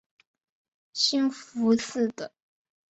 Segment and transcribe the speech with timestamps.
[0.93, 2.33] 兴福寺的。